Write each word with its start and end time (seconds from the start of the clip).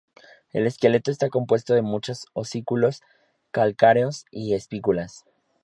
El 0.51 0.65
esqueleto 0.65 1.11
está 1.11 1.29
compuesto 1.29 1.75
de 1.75 1.83
muchas 1.83 2.25
osículos 2.33 3.03
calcáreos 3.51 4.25
y 4.31 4.55
espículas. 4.55 5.25